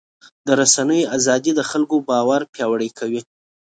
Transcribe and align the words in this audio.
د 0.45 0.47
رسنیو 0.61 1.09
ازادي 1.17 1.51
د 1.55 1.61
خلکو 1.69 1.95
باور 2.09 2.41
پیاوړی 2.53 2.89
کوي. 2.99 3.21